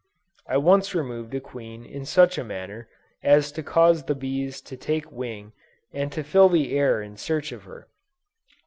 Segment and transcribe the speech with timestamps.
[0.47, 2.89] I once removed a queen in such a manner
[3.21, 5.53] as to cause the bees to take wing
[5.93, 7.87] and fill the air in search of her.